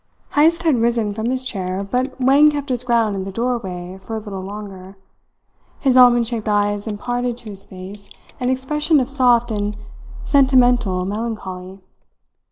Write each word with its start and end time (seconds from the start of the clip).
Heyst 0.33 0.63
had 0.63 0.77
risen 0.77 1.13
from 1.13 1.27
his 1.27 1.45
chair, 1.45 1.83
but 1.83 2.19
Wang 2.19 2.49
kept 2.49 2.69
his 2.69 2.81
ground 2.83 3.15
in 3.15 3.23
the 3.23 3.31
doorway 3.31 3.99
for 3.99 4.15
a 4.15 4.17
little 4.17 4.41
longer. 4.41 4.95
His 5.79 5.95
almond 5.95 6.27
shaped 6.27 6.47
eyes 6.49 6.87
imparted 6.87 7.37
to 7.37 7.51
his 7.51 7.67
face 7.67 8.09
an 8.39 8.49
expression 8.49 8.99
of 8.99 9.07
soft 9.07 9.51
and 9.51 9.77
sentimental 10.25 11.05
melancholy. 11.05 11.81